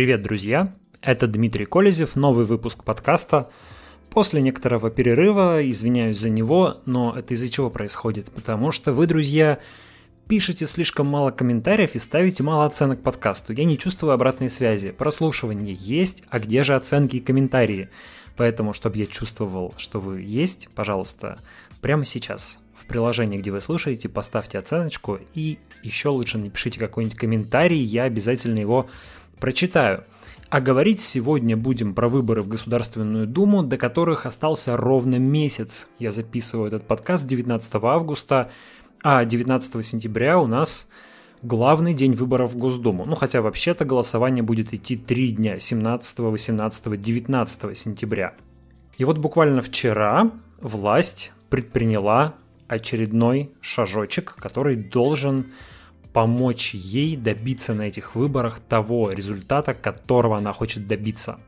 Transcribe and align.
Привет, 0.00 0.22
друзья! 0.22 0.74
Это 1.02 1.26
Дмитрий 1.26 1.66
Колезев, 1.66 2.16
новый 2.16 2.46
выпуск 2.46 2.84
подкаста. 2.84 3.50
После 4.08 4.40
некоторого 4.40 4.88
перерыва, 4.88 5.60
извиняюсь 5.70 6.18
за 6.18 6.30
него, 6.30 6.78
но 6.86 7.14
это 7.14 7.34
из-за 7.34 7.50
чего 7.50 7.68
происходит? 7.68 8.32
Потому 8.32 8.72
что 8.72 8.94
вы, 8.94 9.06
друзья, 9.06 9.58
пишете 10.26 10.64
слишком 10.64 11.06
мало 11.06 11.32
комментариев 11.32 11.96
и 11.96 11.98
ставите 11.98 12.42
мало 12.42 12.64
оценок 12.64 13.02
подкасту. 13.02 13.52
Я 13.52 13.64
не 13.64 13.76
чувствую 13.76 14.14
обратной 14.14 14.48
связи. 14.48 14.90
Прослушивание 14.90 15.76
есть, 15.78 16.24
а 16.30 16.38
где 16.38 16.64
же 16.64 16.76
оценки 16.76 17.16
и 17.16 17.20
комментарии? 17.20 17.90
Поэтому, 18.38 18.72
чтобы 18.72 18.96
я 18.96 19.04
чувствовал, 19.04 19.74
что 19.76 20.00
вы 20.00 20.22
есть, 20.22 20.70
пожалуйста, 20.74 21.38
прямо 21.82 22.06
сейчас 22.06 22.58
в 22.74 22.86
приложении, 22.86 23.36
где 23.36 23.50
вы 23.50 23.60
слушаете, 23.60 24.08
поставьте 24.08 24.56
оценочку 24.56 25.18
и 25.34 25.58
еще 25.82 26.08
лучше 26.08 26.38
напишите 26.38 26.80
какой-нибудь 26.80 27.18
комментарий, 27.18 27.82
я 27.82 28.04
обязательно 28.04 28.58
его 28.60 28.88
прочитаю. 29.40 30.04
А 30.50 30.60
говорить 30.60 31.00
сегодня 31.00 31.56
будем 31.56 31.94
про 31.94 32.08
выборы 32.08 32.42
в 32.42 32.48
Государственную 32.48 33.26
Думу, 33.26 33.62
до 33.62 33.76
которых 33.76 34.26
остался 34.26 34.76
ровно 34.76 35.16
месяц. 35.16 35.88
Я 35.98 36.10
записываю 36.10 36.66
этот 36.66 36.86
подкаст 36.86 37.26
19 37.26 37.70
августа, 37.82 38.50
а 39.02 39.24
19 39.24 39.86
сентября 39.86 40.38
у 40.38 40.46
нас 40.46 40.88
главный 41.42 41.94
день 41.94 42.14
выборов 42.14 42.52
в 42.52 42.58
Госдуму. 42.58 43.06
Ну, 43.06 43.14
хотя 43.14 43.42
вообще-то 43.42 43.84
голосование 43.84 44.42
будет 44.42 44.74
идти 44.74 44.96
три 44.96 45.30
дня, 45.30 45.58
17, 45.58 46.18
18, 46.18 47.00
19 47.00 47.78
сентября. 47.78 48.34
И 48.98 49.04
вот 49.04 49.18
буквально 49.18 49.62
вчера 49.62 50.30
власть 50.60 51.32
предприняла 51.48 52.34
очередной 52.66 53.50
шажочек, 53.60 54.34
который 54.36 54.76
должен 54.76 55.46
помочь 56.12 56.74
ей 56.74 57.16
добиться 57.16 57.74
на 57.74 57.82
этих 57.82 58.14
выборах 58.14 58.60
того 58.60 59.10
результата, 59.10 59.74
которого 59.74 60.36
она 60.38 60.52
хочет 60.52 60.86
добиться. 60.86 61.38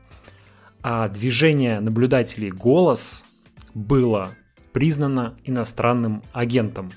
А 0.81 1.07
движение 1.07 1.79
наблюдателей 1.79 2.51
«Голос» 2.51 3.25
было 3.73 4.31
признано 4.73 5.35
иностранным 5.45 6.23
агентом. 6.33 6.91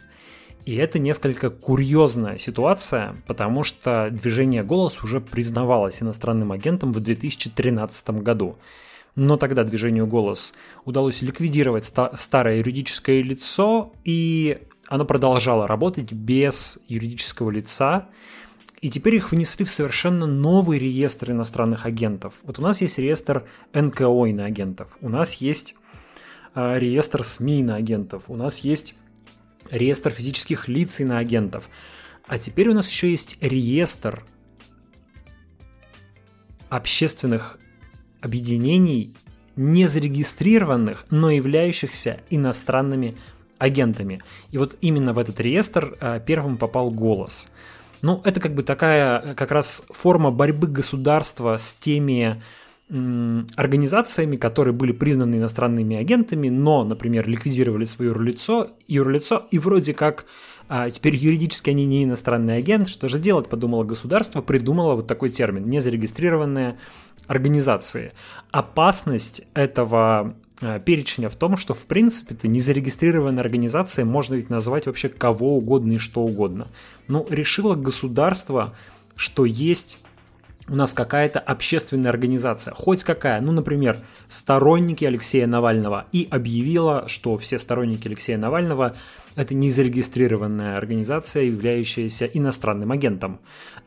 И 0.65 0.75
это 0.75 0.99
несколько 0.99 1.51
курьезная 1.51 2.39
ситуация, 2.39 3.15
потому 3.29 3.63
что 3.63 4.09
движение 4.11 4.65
«Голос» 4.65 5.03
уже 5.05 5.21
признавалось 5.21 6.03
иностранным 6.03 6.51
агентом 6.51 6.93
в 6.93 7.01
2013 7.01 8.11
году. 8.23 8.57
Но 9.15 9.37
тогда 9.37 9.63
движению 9.63 10.07
«Голос» 10.09 10.53
удалось 10.85 11.23
ликвидировать 11.23 11.85
старое 11.85 12.57
юридическое 12.57 13.23
лицо, 13.23 13.93
и 14.05 14.59
оно 14.89 15.05
продолжало 15.05 15.67
работать 15.67 16.13
без 16.13 16.79
юридического 16.89 17.51
лица, 17.51 18.09
и 18.81 18.91
теперь 18.91 19.17
их 19.17 19.33
внесли 19.33 19.65
в 19.65 19.71
совершенно 19.71 20.27
новый 20.27 20.79
реестр 20.79 21.33
иностранных 21.33 21.87
агентов. 21.87 22.35
Вот 22.43 22.59
у 22.59 22.63
нас 22.63 22.81
есть 22.81 22.99
реестр 22.99 23.45
НКО 23.73 24.27
иноагентов, 24.27 24.97
у 25.01 25.09
нас 25.09 25.35
есть 25.35 25.75
э, 26.55 26.79
реестр 26.79 27.25
СМИ 27.25 27.61
иноагентов, 27.61 28.25
у 28.29 28.37
нас 28.37 28.59
есть 28.59 28.95
реестр 29.71 30.11
физических 30.11 30.69
лиц 30.69 31.01
иноагентов, 31.01 31.69
а 32.27 32.39
теперь 32.39 32.69
у 32.69 32.75
нас 32.75 32.89
еще 32.89 33.11
есть 33.11 33.39
реестр 33.41 34.25
общественных 36.69 37.59
объединений, 38.21 39.15
не 39.57 39.89
зарегистрированных, 39.89 41.07
но 41.11 41.31
являющихся 41.31 42.21
иностранными 42.29 43.17
агентами. 43.59 44.21
И 44.51 44.59
вот 44.59 44.77
именно 44.81 45.13
в 45.13 45.19
этот 45.19 45.41
реестр 45.41 45.97
э, 46.01 46.21
первым 46.25 46.57
попал 46.57 46.91
голос. 46.91 47.49
Ну, 48.03 48.21
это 48.25 48.41
как 48.41 48.55
бы 48.55 48.63
такая 48.63 49.35
как 49.35 49.51
раз 49.51 49.87
форма 49.91 50.31
борьбы 50.31 50.67
государства 50.67 51.57
с 51.57 51.73
теми 51.73 52.37
организациями, 52.89 54.37
которые 54.37 54.73
были 54.73 54.93
признаны 54.93 55.37
иностранными 55.37 55.97
агентами, 55.97 56.51
но, 56.51 56.85
например, 56.85 57.29
ликвидировали 57.29 57.85
свое 57.85 58.13
юрлицо, 58.13 58.77
юрлицо 58.87 59.49
и 59.51 59.59
вроде 59.59 59.93
как 59.93 60.27
а 60.69 60.91
теперь 60.91 61.15
юридически 61.15 61.71
они 61.71 61.85
не 61.85 62.05
иностранный 62.05 62.57
агент. 62.57 62.89
Что 62.89 63.09
же 63.09 63.19
делать, 63.19 63.49
подумало 63.49 63.85
государство, 63.85 64.41
придумало 64.41 64.95
вот 64.95 65.07
такой 65.07 65.31
термин– 65.31 65.65
незарегистрированные 65.69 66.77
организации. 67.29 68.13
Опасность 68.51 69.47
этого 69.55 70.35
Э, 70.46 70.46
перечня 70.85 71.29
в 71.29 71.37
том, 71.37 71.57
что 71.57 71.75
в 71.75 71.85
принципе 71.85 72.35
это 72.35 72.49
незарегистрированная 72.49 73.43
организация, 73.43 74.05
можно 74.05 74.35
ведь 74.35 74.51
назвать 74.51 74.87
вообще 74.87 75.09
кого 75.09 75.57
угодно 75.57 75.93
и 75.93 75.99
что 75.99 76.23
угодно. 76.23 76.69
Но 77.09 77.27
решило 77.29 77.75
государство, 77.75 78.75
что 79.17 79.45
есть 79.45 79.99
у 80.69 80.75
нас 80.75 80.93
какая-то 80.93 81.39
общественная 81.39 82.11
организация, 82.11 82.75
хоть 82.75 83.05
какая, 83.05 83.41
ну, 83.41 83.53
например, 83.53 83.99
сторонники 84.29 85.05
Алексея 85.05 85.47
Навального, 85.47 86.07
и 86.13 86.27
объявила, 86.31 87.05
что 87.09 87.37
все 87.37 87.59
сторонники 87.59 88.09
Алексея 88.09 88.37
Навального 88.37 88.97
это 89.37 89.55
незарегистрированная 89.55 90.79
организация, 90.79 91.45
являющаяся 91.45 92.25
иностранным 92.25 92.91
агентом. 92.91 93.39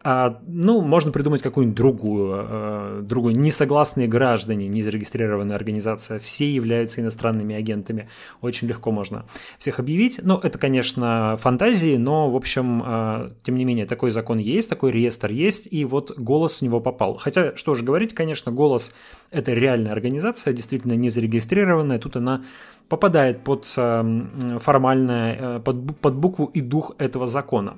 А, 0.02 0.40
ну, 0.48 0.82
можно 0.82 1.12
придумать 1.12 1.42
какую-нибудь 1.42 1.76
другую, 1.76 2.34
а, 2.34 3.02
другую. 3.02 3.36
Несогласные 3.36 4.08
граждане, 4.08 4.68
незарегистрированная 4.68 5.56
организация, 5.56 6.20
все 6.20 6.50
являются 6.50 7.02
иностранными 7.02 7.56
агентами. 7.56 8.08
Очень 8.42 8.68
легко 8.68 8.92
можно 8.92 9.26
всех 9.58 9.80
объявить. 9.80 10.22
Ну, 10.24 10.38
это, 10.38 10.58
конечно, 10.60 11.38
фантазии, 11.42 11.98
но, 11.98 12.30
в 12.30 12.36
общем, 12.36 12.84
а, 12.86 13.32
тем 13.44 13.56
не 13.56 13.66
менее, 13.66 13.88
такой 13.88 14.12
закон 14.12 14.38
есть, 14.38 14.70
такой 14.70 14.92
реестр 14.92 15.32
есть, 15.32 15.68
и 15.72 15.84
вот 15.84 16.18
голос 16.18 16.58
в 16.58 16.62
него 16.62 16.80
попал. 16.80 17.18
Хотя, 17.18 17.56
что 17.56 17.74
же 17.74 17.84
говорить, 17.84 18.14
конечно, 18.14 18.52
голос– 18.52 18.94
это 19.32 19.54
реальная 19.54 19.92
организация, 19.92 20.54
действительно 20.54 20.94
не 20.94 21.10
зарегистрированная, 21.10 21.98
тут 21.98 22.16
она 22.16 22.44
попадает 22.90 23.44
под 23.44 23.72
эм, 23.78 24.60
формальное, 24.60 25.38
э, 25.40 25.60
под, 25.60 25.98
под 25.98 26.16
букву 26.16 26.52
и 26.54 26.62
дух 26.62 26.92
этого 26.98 27.28
закона. 27.28 27.78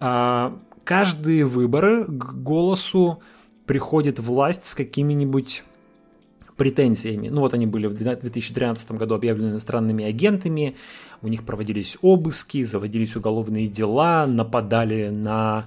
А, 0.00 0.52
каждые 0.84 1.44
выборы 1.44 2.04
к 2.04 2.34
голосу 2.34 3.22
приходит 3.66 4.18
власть 4.18 4.66
с 4.66 4.74
какими-нибудь 4.74 5.62
претензиями. 6.56 7.28
Ну 7.28 7.40
вот 7.40 7.54
они 7.54 7.66
были 7.66 7.86
в 7.86 7.94
2013 7.94 8.92
году 8.92 9.14
объявлены 9.14 9.52
иностранными 9.52 10.04
агентами, 10.04 10.76
у 11.22 11.28
них 11.28 11.44
проводились 11.44 11.96
обыски, 12.02 12.64
заводились 12.64 13.16
уголовные 13.16 13.66
дела, 13.66 14.26
нападали 14.26 15.08
на 15.08 15.64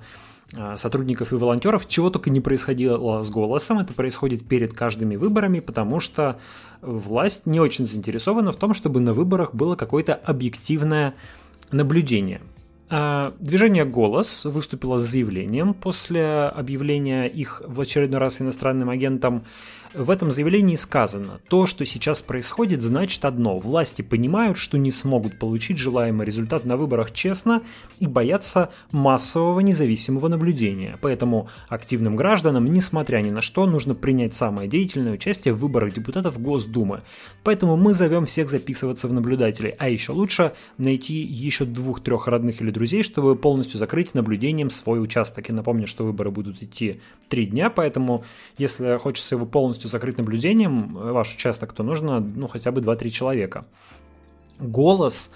сотрудников 0.78 1.32
и 1.32 1.36
волонтеров, 1.36 1.88
чего 1.88 2.10
только 2.10 2.30
не 2.30 2.42
происходило 2.42 3.24
с 3.24 3.30
голосом. 3.30 3.80
Это 3.80 3.94
происходит 3.94 4.46
перед 4.46 4.74
каждыми 4.74 5.16
выборами, 5.16 5.60
потому 5.60 6.00
что 6.00 6.38
власть 6.82 7.46
не 7.46 7.60
очень 7.60 7.88
заинтересована 7.88 8.52
в 8.52 8.56
том, 8.56 8.74
чтобы 8.74 9.00
на 9.00 9.14
выборах 9.14 9.54
было 9.56 9.76
какое-то 9.76 10.14
объективное 10.14 11.16
наблюдение. 11.72 12.42
А, 12.96 13.34
движение 13.40 13.86
«Голос» 13.86 14.46
выступило 14.46 15.00
с 15.00 15.10
заявлением 15.10 15.74
после 15.74 16.24
объявления 16.56 17.26
их 17.26 17.64
в 17.66 17.82
очередной 17.82 18.20
раз 18.20 18.40
иностранным 18.40 18.88
агентом 18.88 19.46
в 19.94 20.10
этом 20.10 20.32
заявлении 20.32 20.76
сказано, 20.76 21.40
то, 21.48 21.68
что 21.68 21.86
сейчас 21.86 22.22
происходит, 22.22 22.82
значит 22.82 23.24
одно. 23.26 23.60
Власти 23.60 24.02
понимают, 24.02 24.58
что 24.58 24.78
не 24.78 24.90
смогут 24.92 25.38
получить 25.38 25.78
желаемый 25.78 26.26
результат 26.26 26.66
на 26.66 26.78
выборах 26.78 27.12
честно 27.12 27.62
и 28.00 28.08
боятся 28.08 28.72
массового 28.92 29.60
независимого 29.60 30.28
наблюдения. 30.30 30.98
Поэтому 31.02 31.48
активным 31.70 32.16
гражданам, 32.16 32.66
несмотря 32.66 33.20
ни 33.20 33.30
на 33.30 33.42
что, 33.42 33.68
нужно 33.68 33.94
принять 33.94 34.34
самое 34.34 34.68
деятельное 34.68 35.14
участие 35.14 35.54
в 35.54 35.60
выборах 35.60 35.94
депутатов 35.94 36.42
Госдумы. 36.42 37.02
Поэтому 37.44 37.78
мы 37.78 37.94
зовем 37.94 38.26
всех 38.26 38.50
записываться 38.50 39.08
в 39.08 39.14
наблюдатели, 39.14 39.76
а 39.78 39.90
еще 39.90 40.12
лучше 40.12 40.54
найти 40.80 41.22
еще 41.22 41.66
двух-трех 41.66 42.28
родных 42.28 42.62
или 42.62 42.72
друзей, 42.72 42.83
чтобы 43.04 43.36
полностью 43.36 43.80
закрыть 43.80 44.14
наблюдением 44.14 44.70
свой 44.70 45.02
участок. 45.02 45.50
И 45.50 45.54
напомню, 45.54 45.88
что 45.88 46.06
выборы 46.06 46.32
будут 46.32 46.62
идти 46.62 47.02
три 47.30 47.46
дня, 47.46 47.70
поэтому 47.70 48.24
если 48.58 48.98
хочется 48.98 49.36
его 49.36 49.46
полностью 49.46 49.90
закрыть 49.90 50.18
наблюдением 50.18 50.98
э, 50.98 51.12
ваш 51.12 51.36
участок, 51.36 51.74
то 51.74 51.84
нужно 51.84 52.20
ну, 52.20 52.48
хотя 52.48 52.72
бы 52.72 52.82
2-3 52.82 53.10
человека. 53.10 53.66
Голос 54.60 55.32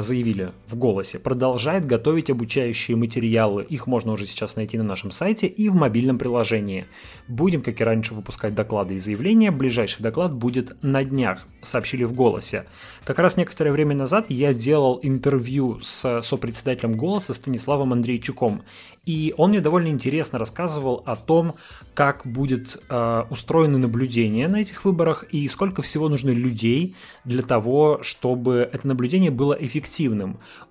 заявили 0.00 0.52
в 0.66 0.76
голосе, 0.76 1.18
продолжает 1.18 1.86
готовить 1.86 2.30
обучающие 2.30 2.96
материалы. 2.96 3.64
Их 3.68 3.86
можно 3.86 4.12
уже 4.12 4.26
сейчас 4.26 4.56
найти 4.56 4.78
на 4.78 4.84
нашем 4.84 5.10
сайте 5.10 5.46
и 5.46 5.68
в 5.68 5.74
мобильном 5.74 6.18
приложении. 6.18 6.86
Будем, 7.28 7.62
как 7.62 7.80
и 7.80 7.84
раньше, 7.84 8.14
выпускать 8.14 8.54
доклады 8.54 8.94
и 8.94 8.98
заявления. 8.98 9.50
Ближайший 9.50 10.02
доклад 10.02 10.32
будет 10.32 10.76
на 10.82 11.04
днях, 11.04 11.46
сообщили 11.62 12.04
в 12.04 12.12
голосе. 12.12 12.64
Как 13.04 13.18
раз 13.18 13.36
некоторое 13.36 13.72
время 13.72 13.94
назад 13.94 14.26
я 14.28 14.54
делал 14.54 15.00
интервью 15.02 15.80
с 15.82 16.22
сопредседателем 16.22 16.96
голоса 16.96 17.34
Станиславом 17.34 17.92
Андрейчуком. 17.92 18.62
И 19.06 19.34
он 19.36 19.50
мне 19.50 19.60
довольно 19.60 19.88
интересно 19.88 20.38
рассказывал 20.38 21.02
о 21.04 21.14
том, 21.14 21.56
как 21.92 22.22
будет 22.24 22.82
э, 22.88 23.24
устроено 23.28 23.76
наблюдение 23.76 24.48
на 24.48 24.62
этих 24.62 24.84
выборах 24.84 25.24
и 25.30 25.46
сколько 25.48 25.82
всего 25.82 26.08
нужно 26.08 26.30
людей 26.30 26.96
для 27.24 27.42
того, 27.42 27.98
чтобы 28.02 28.68
это 28.72 28.86
наблюдение 28.88 29.30
было 29.30 29.52
эффективным. 29.52 29.73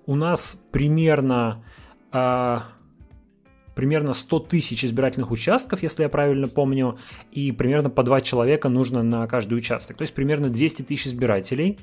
У 0.06 0.14
нас 0.14 0.66
примерно... 0.70 1.64
Э, 2.12 2.60
примерно 3.74 4.14
100 4.14 4.38
тысяч 4.40 4.84
избирательных 4.84 5.30
участков, 5.30 5.82
если 5.82 6.04
я 6.04 6.08
правильно 6.08 6.48
помню, 6.48 6.96
и 7.32 7.52
примерно 7.52 7.90
по 7.90 8.02
два 8.02 8.20
человека 8.20 8.68
нужно 8.68 9.02
на 9.02 9.26
каждый 9.26 9.54
участок. 9.54 9.96
То 9.96 10.02
есть 10.02 10.14
примерно 10.14 10.48
200 10.48 10.82
тысяч 10.82 11.08
избирателей 11.08 11.78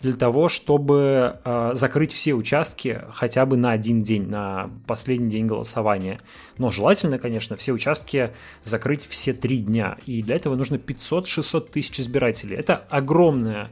для 0.00 0.14
того, 0.14 0.48
чтобы 0.48 1.38
э, 1.44 1.70
закрыть 1.74 2.12
все 2.12 2.34
участки 2.34 3.02
хотя 3.12 3.44
бы 3.44 3.56
на 3.56 3.72
один 3.72 4.02
день, 4.02 4.28
на 4.28 4.70
последний 4.86 5.28
день 5.28 5.46
голосования. 5.46 6.20
Но 6.56 6.70
желательно, 6.70 7.18
конечно, 7.18 7.56
все 7.56 7.72
участки 7.72 8.30
закрыть 8.64 9.06
все 9.06 9.34
три 9.34 9.58
дня. 9.58 9.98
И 10.06 10.22
для 10.22 10.36
этого 10.36 10.56
нужно 10.56 10.76
500-600 10.76 11.70
тысяч 11.70 12.00
избирателей. 12.00 12.56
Это 12.56 12.76
огромная 12.88 13.70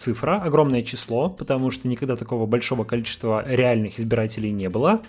цифра, 0.00 0.40
огромное 0.42 0.82
число, 0.82 1.28
потому 1.28 1.70
что 1.70 1.88
никогда 1.88 2.16
такого 2.16 2.46
большого 2.46 2.84
количества 2.84 3.44
реальных 3.46 3.98
избирателей 3.98 4.50
не 4.50 4.68
было. 4.68 5.02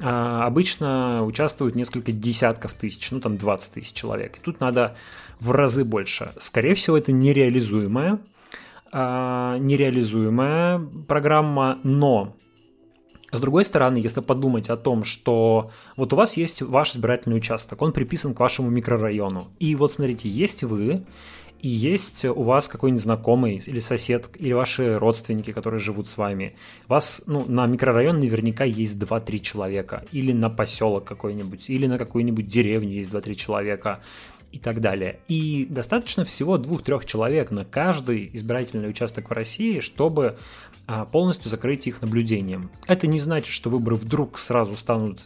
А 0.00 0.46
обычно 0.46 1.24
участвуют 1.24 1.74
несколько 1.74 2.12
десятков 2.12 2.74
тысяч, 2.74 3.10
ну 3.10 3.20
там 3.20 3.38
20 3.38 3.72
тысяч 3.74 3.92
человек. 3.92 4.36
И 4.36 4.40
тут 4.40 4.60
надо 4.60 4.96
в 5.40 5.50
разы 5.52 5.84
больше. 5.84 6.32
Скорее 6.38 6.74
всего, 6.74 6.98
это 6.98 7.12
нереализуемая, 7.12 8.18
а, 8.92 9.56
нереализуемая 9.58 10.80
программа, 11.08 11.78
но 11.82 12.36
с 13.32 13.40
другой 13.40 13.64
стороны, 13.64 13.98
если 13.98 14.20
подумать 14.20 14.70
о 14.70 14.76
том, 14.76 15.04
что 15.04 15.70
вот 15.96 16.12
у 16.12 16.16
вас 16.16 16.36
есть 16.36 16.62
ваш 16.62 16.92
избирательный 16.92 17.36
участок, 17.36 17.82
он 17.82 17.92
приписан 17.92 18.34
к 18.34 18.40
вашему 18.40 18.70
микрорайону, 18.70 19.48
и 19.58 19.74
вот 19.74 19.92
смотрите, 19.92 20.28
есть 20.28 20.62
вы, 20.62 21.04
и 21.60 21.68
есть 21.68 22.24
у 22.24 22.42
вас 22.42 22.68
какой-нибудь 22.68 23.02
знакомый 23.02 23.62
или 23.64 23.80
сосед, 23.80 24.30
или 24.38 24.52
ваши 24.52 24.98
родственники, 24.98 25.52
которые 25.52 25.80
живут 25.80 26.08
с 26.08 26.16
вами. 26.16 26.54
Вас 26.88 27.22
ну, 27.26 27.44
на 27.46 27.66
микрорайон 27.66 28.20
наверняка 28.20 28.64
есть 28.64 28.96
2-3 28.96 29.38
человека, 29.40 30.04
или 30.12 30.32
на 30.32 30.50
поселок 30.50 31.04
какой-нибудь, 31.04 31.70
или 31.70 31.86
на 31.86 31.98
какую-нибудь 31.98 32.46
деревню 32.46 32.90
есть 32.90 33.10
2-3 33.10 33.34
человека 33.34 34.00
и 34.52 34.58
так 34.58 34.80
далее. 34.80 35.20
И 35.28 35.66
достаточно 35.68 36.24
всего 36.24 36.58
двух-трех 36.58 37.04
человек 37.04 37.50
на 37.50 37.64
каждый 37.64 38.30
избирательный 38.32 38.88
участок 38.88 39.30
в 39.30 39.32
России, 39.32 39.80
чтобы 39.80 40.36
а, 40.86 41.04
полностью 41.04 41.50
закрыть 41.50 41.86
их 41.86 42.00
наблюдением. 42.00 42.70
Это 42.86 43.06
не 43.06 43.18
значит, 43.18 43.52
что 43.52 43.70
выборы 43.70 43.96
вдруг 43.96 44.38
сразу 44.38 44.76
станут 44.76 45.20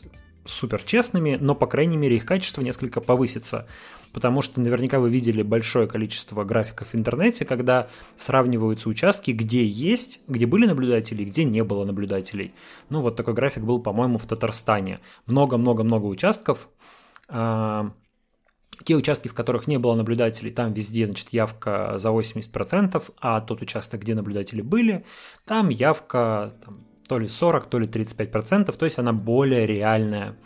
супер 0.47 0.83
честными, 0.83 1.37
но, 1.41 1.55
по 1.55 1.67
крайней 1.67 1.97
мере, 1.97 2.17
их 2.17 2.25
качество 2.25 2.63
несколько 2.63 3.01
повысится. 3.01 3.67
Потому 4.13 4.43
что 4.43 4.61
наверняка 4.61 4.99
вы 4.99 5.11
видели 5.11 5.43
большое 5.43 5.87
количество 5.87 6.45
графиков 6.45 6.89
в 6.89 6.95
интернете, 6.95 7.45
когда 7.45 7.89
сравниваются 8.17 8.89
участки, 8.89 9.31
где 9.31 9.65
есть, 9.65 10.21
где 10.27 10.47
были 10.47 10.67
наблюдатели, 10.67 11.25
где 11.25 11.45
не 11.45 11.63
было 11.63 11.85
наблюдателей. 11.85 12.53
Ну, 12.89 13.01
вот 13.01 13.17
такой 13.17 13.35
график 13.35 13.63
был, 13.63 13.81
по-моему, 13.81 14.19
в 14.19 14.27
Татарстане. 14.27 14.99
Много-много-много 15.27 16.07
участков. 16.07 16.69
А, 17.29 17.93
те 18.85 18.97
участки, 18.97 19.29
в 19.29 19.35
которых 19.35 19.67
не 19.67 19.79
было 19.79 19.95
наблюдателей, 19.95 20.51
там 20.51 20.73
везде, 20.73 21.07
значит, 21.07 21.29
явка 21.33 21.99
за 21.99 22.09
80%, 22.09 23.03
а 23.21 23.41
тот 23.41 23.63
участок, 23.63 24.01
где 24.01 24.15
наблюдатели 24.15 24.63
были, 24.63 25.05
там 25.47 25.69
явка 25.69 26.55
там, 26.65 26.81
то 27.09 27.19
ли 27.19 27.29
40, 27.29 27.67
то 27.67 27.79
ли 27.79 27.87
35%, 27.87 28.73
то 28.77 28.85
есть 28.85 28.99
она 28.99 29.13
более 29.13 29.67
реальная. 29.67 30.37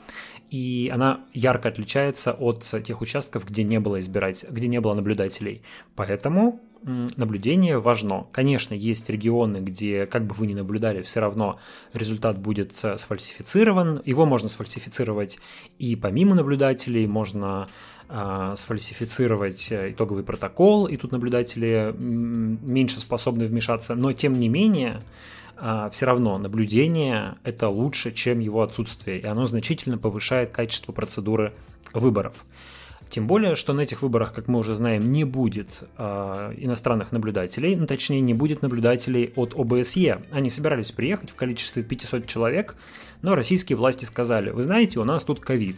И 0.54 0.88
она 0.94 1.24
ярко 1.32 1.68
отличается 1.68 2.32
от 2.32 2.62
тех 2.84 3.00
участков, 3.00 3.44
где 3.44 3.64
не 3.64 3.80
было 3.80 3.98
избирать, 3.98 4.44
где 4.48 4.68
не 4.68 4.80
было 4.80 4.94
наблюдателей. 4.94 5.62
Поэтому 5.96 6.60
наблюдение 6.84 7.80
важно. 7.80 8.28
Конечно, 8.30 8.72
есть 8.72 9.10
регионы, 9.10 9.56
где, 9.56 10.06
как 10.06 10.28
бы 10.28 10.34
вы 10.36 10.46
ни 10.46 10.54
наблюдали, 10.54 11.02
все 11.02 11.18
равно 11.18 11.58
результат 11.92 12.38
будет 12.38 12.72
э, 12.84 12.96
сфальсифицирован. 12.96 14.00
Его 14.04 14.26
можно 14.26 14.48
сфальсифицировать 14.48 15.40
и 15.80 15.96
помимо 15.96 16.36
наблюдателей, 16.36 17.08
можно 17.08 17.66
сфальсифицировать 18.56 19.72
э, 19.72 19.90
итоговый 19.90 20.22
протокол, 20.22 20.86
и 20.86 20.96
тут 20.96 21.12
наблюдатели 21.12 21.94
меньше 21.98 23.00
способны 23.00 23.46
вмешаться. 23.46 23.94
Но 23.94 24.12
тем 24.12 24.34
не 24.38 24.48
менее, 24.48 25.02
а, 25.56 25.88
все 25.90 26.06
равно 26.06 26.38
наблюдение– 26.38 27.36
это 27.44 27.68
лучше, 27.68 28.12
чем 28.12 28.40
его 28.40 28.62
отсутствие, 28.62 29.20
и 29.20 29.26
оно 29.26 29.46
значительно 29.46 29.98
повышает 29.98 30.50
качество 30.50 30.92
процедуры 30.92 31.52
выборов. 31.92 32.34
Тем 33.10 33.26
более, 33.26 33.54
что 33.54 33.72
на 33.72 33.82
этих 33.82 34.02
выборах, 34.02 34.32
как 34.32 34.48
мы 34.48 34.58
уже 34.58 34.74
знаем, 34.74 35.12
не 35.12 35.24
будет 35.24 35.84
э, 35.98 36.54
иностранных 36.56 37.12
наблюдателей, 37.12 37.76
ну, 37.76 37.86
точнее, 37.86 38.20
не 38.20 38.34
будет 38.34 38.62
наблюдателей 38.62 39.32
от 39.36 39.54
ОБСЕ. 39.54 40.20
Они 40.32 40.50
собирались 40.50 40.90
приехать 40.90 41.30
в 41.30 41.36
количестве 41.36 41.82
500 41.82 42.26
человек, 42.26 42.74
но 43.22 43.34
российские 43.34 43.76
власти 43.76 44.04
сказали, 44.04 44.50
вы 44.50 44.62
знаете, 44.62 44.98
у 44.98 45.04
нас 45.04 45.22
тут 45.22 45.38
ковид. 45.40 45.76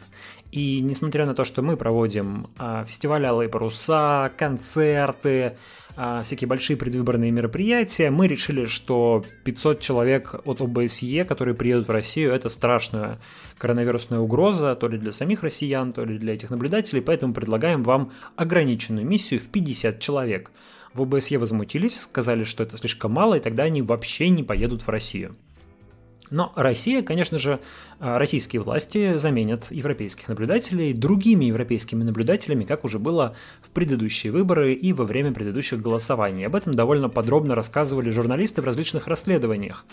И 0.53 0.81
несмотря 0.81 1.27
на 1.27 1.35
то, 1.35 1.45
что 1.45 1.63
мы 1.63 1.77
проводим 1.77 2.49
э, 2.59 2.85
фестивали 2.87 3.27
«Алые 3.27 3.49
паруса», 3.49 4.33
концерты, 4.37 5.57
а, 5.99 6.23
всякие 6.23 6.47
большие 6.47 6.77
предвыборные 6.77 7.31
мероприятия, 7.31 8.11
мы 8.11 8.27
решили, 8.29 8.67
что 8.67 9.25
500 9.45 9.81
человек 9.81 10.35
от 10.45 10.61
ОБСЕ, 10.61 11.25
которые 11.25 11.55
приедут 11.55 11.89
в 11.89 11.91
Россию, 11.91 12.33
это 12.33 12.51
страшная 12.51 13.19
коронавирусная 13.57 14.19
угроза, 14.19 14.77
то 14.77 14.89
ли 14.89 14.99
для 14.99 15.13
самих 15.13 15.43
россиян, 15.43 15.95
то 15.95 16.05
ли 16.05 16.19
для 16.19 16.35
этих 16.35 16.51
наблюдателей, 16.51 17.01
поэтому 17.01 17.33
предлагаем 17.33 17.83
вам 17.83 18.13
ограниченную 18.37 19.07
миссию 19.07 19.41
в 19.41 19.45
50 19.45 19.99
человек. 19.99 20.51
В 20.93 21.01
ОБСЕ 21.01 21.39
возмутились, 21.39 22.03
сказали, 22.03 22.45
что 22.45 22.63
это 22.63 22.77
слишком 22.77 23.13
мало, 23.13 23.37
и 23.37 23.41
тогда 23.41 23.63
они 23.63 23.81
вообще 23.81 24.29
не 24.29 24.43
поедут 24.43 24.83
в 24.83 24.89
Россию. 24.91 25.35
Но 26.31 26.53
Россия, 26.57 27.03
конечно 27.03 27.39
же, 27.39 27.61
а, 27.96 27.96
российские 27.99 28.63
власти 28.63 29.17
заменят 29.17 29.71
европейских 29.71 30.29
наблюдателей 30.29 30.93
другими 30.93 31.47
европейскими 31.47 32.03
наблюдателями, 32.03 32.65
как 32.65 32.85
уже 32.85 32.99
было 32.99 33.35
в 33.63 33.71
предыдущие 33.71 34.33
выборы 34.33 34.75
и 34.75 34.93
во 34.93 35.05
время 35.05 35.33
предыдущих 35.33 35.81
голосований. 35.81 36.47
Об 36.47 36.57
этом 36.57 36.75
довольно 36.75 37.09
подробно 37.09 37.55
рассказывали 37.55 38.11
журналисты 38.11 38.63
в 38.63 38.65
различных 38.65 39.07
расследованиях. 39.07 39.85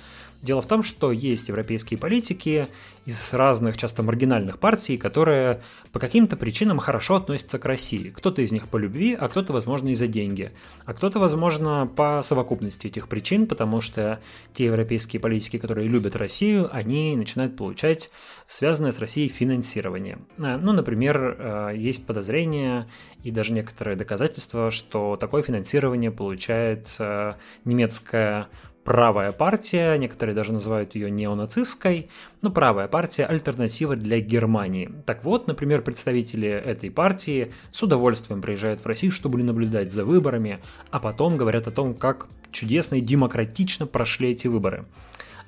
Дело 0.42 0.62
в 0.62 0.68
том, 0.68 0.84
что 0.84 1.14
есть 1.14 1.48
европейские 1.48 1.98
политики 1.98 2.68
из 3.06 3.34
разных, 3.34 3.78
часто 3.78 4.04
маргинальных 4.04 4.60
партий, 4.60 4.98
которые 4.98 5.62
по 5.94 6.00
каким-то 6.00 6.36
причинам 6.36 6.80
хорошо 6.80 7.16
относятся 7.16 7.60
к 7.60 7.66
России. 7.66 8.10
Кто-то 8.10 8.42
из 8.42 8.52
них 8.52 8.68
по 8.68 8.76
любви, 8.76 9.16
а 9.18 9.30
кто-то, 9.30 9.54
возможно, 9.54 9.90
и 9.90 9.96
за 9.96 10.08
деньги. 10.08 10.52
А 10.86 10.94
кто-то, 10.94 11.20
возможно, 11.20 11.90
по 11.96 12.22
совокупности 12.24 12.88
этих 12.88 13.08
причин, 13.08 13.48
потому 13.48 13.80
что 13.80 14.20
те 14.54 14.66
европейские 14.66 15.22
политики, 15.22 15.58
которые 15.58 15.88
любят 15.88 16.18
Россию, 16.18 16.70
они 16.74 17.16
начинают 17.16 17.56
получать 17.56 17.93
получать 17.94 18.12
связанное 18.48 18.92
с 18.92 19.00
Россией 19.00 19.30
финансирование. 19.30 20.20
Э, 20.38 20.58
ну, 20.62 20.74
например, 20.74 21.36
э, 21.38 21.74
есть 21.76 22.06
подозрение 22.06 22.88
и 23.24 23.32
даже 23.32 23.54
некоторые 23.54 23.96
доказательства, 23.96 24.70
что 24.72 25.16
такое 25.16 25.42
финансирование 25.44 26.12
получает 26.12 26.88
э, 27.00 27.34
немецкая 27.66 28.48
правая 28.84 29.32
партия, 29.32 29.98
некоторые 29.98 30.36
даже 30.36 30.52
называют 30.52 30.94
ее 30.94 31.10
неонацистской, 31.10 32.10
но 32.42 32.52
правая 32.52 32.90
партия– 32.90 33.26
альтернатива 33.30 33.96
для 33.96 34.20
Германии. 34.20 34.92
Так 35.06 35.24
вот, 35.24 35.48
например, 35.48 35.82
представители 35.82 36.50
этой 36.50 36.92
партии 36.92 37.54
с 37.72 37.82
удовольствием 37.82 38.42
приезжают 38.42 38.82
в 38.82 38.86
Россию, 38.86 39.14
чтобы 39.14 39.42
наблюдать 39.42 39.94
за 39.94 40.04
выборами, 40.04 40.60
а 40.92 41.00
потом 41.00 41.38
говорят 41.38 41.68
о 41.68 41.72
том, 41.72 41.94
как 41.94 42.28
чудесно 42.52 42.96
и 42.96 43.02
демократично 43.02 43.88
прошли 43.88 44.32
эти 44.32 44.48
выборы. 44.48 44.84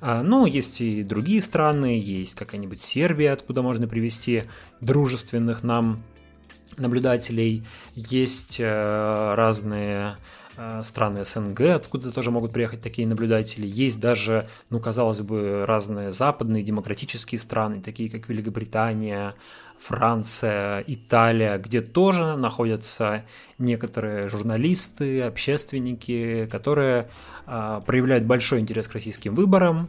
Ну, 0.00 0.46
есть 0.46 0.80
и 0.80 1.02
другие 1.02 1.40
страны, 1.42 2.00
есть 2.00 2.34
какая-нибудь 2.34 2.82
Сербия, 2.82 3.32
откуда 3.32 3.62
можно 3.62 3.88
привести 3.88 4.44
дружественных 4.80 5.62
нам 5.62 6.02
наблюдателей, 6.76 7.62
есть 7.94 8.60
э, 8.60 9.34
разные 9.34 10.16
э, 10.56 10.82
страны 10.84 11.24
СНГ, 11.24 11.60
откуда 11.60 12.12
тоже 12.12 12.30
могут 12.30 12.52
приехать 12.52 12.82
такие 12.82 13.06
наблюдатели. 13.06 13.66
Есть 13.66 14.00
даже, 14.00 14.48
ну, 14.70 14.80
казалось 14.80 15.20
бы, 15.20 15.64
разные 15.66 16.12
западные 16.12 16.62
демократические 16.62 17.38
страны, 17.38 17.80
такие 17.80 18.10
как 18.10 18.28
Великобритания, 18.28 19.34
Франция, 19.78 20.84
Италия, 20.86 21.58
где 21.58 21.80
тоже 21.80 22.36
находятся 22.36 23.24
некоторые 23.58 24.28
журналисты, 24.28 25.22
общественники, 25.22 26.48
которые 26.50 27.08
проявляют 27.46 28.24
большой 28.24 28.60
интерес 28.60 28.88
к 28.88 28.92
российским 28.92 29.34
выборам, 29.34 29.88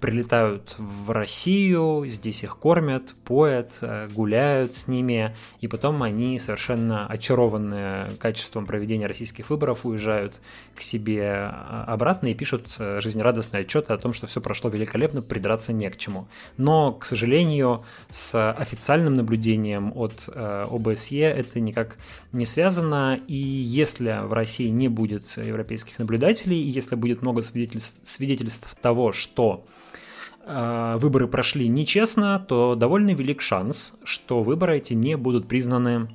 прилетают 0.00 0.76
в 0.78 1.10
Россию, 1.10 2.04
здесь 2.06 2.42
их 2.42 2.58
кормят, 2.58 3.14
поят, 3.24 3.78
э, 3.80 4.08
гуляют 4.12 4.74
с 4.74 4.88
ними, 4.88 5.34
и 5.60 5.68
потом 5.68 6.02
они 6.02 6.38
совершенно 6.38 7.06
очарованные 7.06 8.10
качеством 8.18 8.66
проведения 8.66 9.06
российских 9.06 9.48
выборов 9.48 9.86
уезжают 9.86 10.40
к 10.74 10.82
себе 10.82 11.20
э, 11.20 11.50
обратно 11.86 12.26
и 12.28 12.34
пишут 12.34 12.76
э, 12.78 13.00
жизнерадостные 13.00 13.62
отчеты 13.62 13.92
о 13.94 13.98
том, 13.98 14.12
что 14.12 14.26
все 14.26 14.40
прошло 14.40 14.68
великолепно, 14.68 15.22
придраться 15.22 15.72
не 15.72 15.88
к 15.88 15.96
чему. 15.96 16.28
Но, 16.58 16.92
к 16.92 17.06
сожалению, 17.06 17.84
с 18.10 18.52
официальным 18.52 19.14
наблюдением 19.14 19.92
от 19.96 20.28
ОБСЕ 20.28 21.20
это 21.20 21.60
никак 21.60 21.96
не 22.32 22.44
связано, 22.44 23.18
и 23.26 23.34
если 23.34 24.20
в 24.22 24.32
России 24.32 24.68
не 24.68 24.88
будет 24.88 25.26
европейских 25.36 25.98
наблюдателей, 25.98 26.62
и 26.62 26.68
если 26.68 26.96
будет 26.96 27.22
много 27.22 27.40
свидетельств, 27.40 27.98
свидетельств 28.02 28.76
того, 28.80 29.12
что 29.12 29.64
выборы 30.46 31.26
прошли 31.26 31.68
нечестно, 31.68 32.38
то 32.38 32.76
довольно 32.76 33.10
велик 33.10 33.42
шанс, 33.42 33.98
что 34.04 34.42
выборы 34.42 34.76
эти 34.78 34.94
не 34.94 35.16
будут 35.16 35.48
признаны 35.48 36.08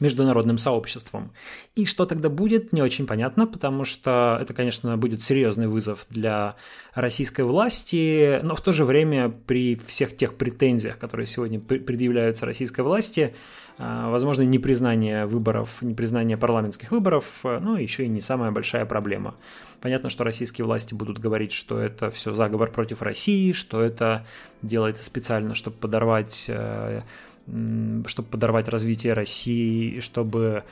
международным 0.00 0.58
сообществом. 0.58 1.32
И 1.74 1.84
что 1.84 2.06
тогда 2.06 2.28
будет, 2.28 2.72
не 2.72 2.82
очень 2.82 3.06
понятно, 3.06 3.46
потому 3.46 3.84
что 3.84 4.38
это, 4.40 4.54
конечно, 4.54 4.96
будет 4.96 5.22
серьезный 5.22 5.68
вызов 5.68 6.06
для 6.10 6.56
российской 6.94 7.42
власти, 7.42 8.40
но 8.42 8.54
в 8.54 8.60
то 8.60 8.72
же 8.72 8.84
время 8.84 9.28
при 9.30 9.74
всех 9.76 10.16
тех 10.16 10.34
претензиях, 10.34 10.98
которые 10.98 11.26
сегодня 11.26 11.60
предъявляются 11.60 12.46
российской 12.46 12.82
власти, 12.82 13.34
а, 13.76 14.08
возможно, 14.10 14.42
непризнание 14.42 15.26
выборов, 15.26 15.82
непризнание 15.82 16.36
парламентских 16.36 16.92
выборов, 16.92 17.40
а, 17.42 17.58
ну, 17.58 17.76
еще 17.76 18.04
и 18.04 18.08
не 18.08 18.20
самая 18.20 18.52
большая 18.52 18.86
проблема. 18.86 19.34
Понятно, 19.80 20.10
что 20.10 20.22
российские 20.22 20.64
власти 20.64 20.94
будут 20.94 21.18
говорить, 21.18 21.52
что 21.52 21.78
это 21.78 22.10
все 22.10 22.34
заговор 22.34 22.70
против 22.70 23.02
России, 23.02 23.52
что 23.52 23.82
это 23.82 24.24
делается 24.62 25.04
специально, 25.04 25.54
чтобы 25.54 25.76
подорвать 25.76 26.46
э, 26.48 27.02
чтобы 27.46 28.28
подорвать 28.28 28.68
развитие 28.68 29.12
России, 29.12 30.00
чтобы 30.00 30.64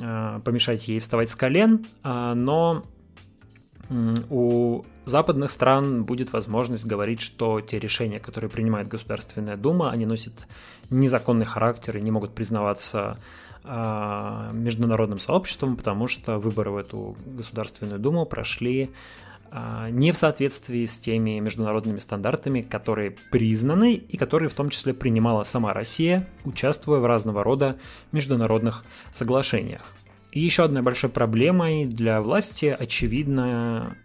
э, 0.00 0.40
помешать 0.44 0.88
ей 0.88 1.00
вставать 1.00 1.30
с 1.30 1.34
колен, 1.34 1.86
а, 2.02 2.34
но 2.34 2.84
у 4.30 4.84
западных 5.04 5.50
стран 5.52 6.04
будет 6.04 6.32
возможность 6.32 6.84
говорить, 6.84 7.20
что 7.20 7.60
те 7.60 7.78
решения, 7.78 8.18
которые 8.18 8.50
принимает 8.50 8.88
Государственная 8.88 9.56
Дума, 9.56 9.90
они 9.90 10.06
носят 10.06 10.48
незаконный 10.90 11.46
характер 11.46 11.96
и 11.96 12.00
не 12.00 12.10
могут 12.10 12.34
признаваться 12.34 13.18
а, 13.62 14.50
международным 14.52 15.18
сообществом, 15.18 15.76
потому 15.76 16.08
что 16.08 16.38
выборы 16.38 16.70
в 16.70 16.76
эту 16.76 17.16
Государственную 17.26 18.00
Думу 18.00 18.26
прошли 18.26 18.90
не 19.90 20.12
в 20.12 20.16
соответствии 20.16 20.86
с 20.86 20.98
теми 20.98 21.38
международными 21.38 21.98
стандартами, 21.98 22.62
которые 22.62 23.16
признаны 23.30 23.94
и 23.94 24.16
которые 24.16 24.48
в 24.48 24.54
том 24.54 24.70
числе 24.70 24.94
принимала 24.94 25.44
сама 25.44 25.72
Россия, 25.72 26.28
участвуя 26.44 27.00
в 27.00 27.06
разного 27.06 27.44
рода 27.44 27.76
международных 28.12 28.84
соглашениях. 29.12 29.94
И 30.32 30.40
еще 30.40 30.64
одной 30.64 30.82
большой 30.82 31.08
проблемой 31.08 31.86
для 31.86 32.20
власти, 32.20 32.66
очевидно, 32.78 33.96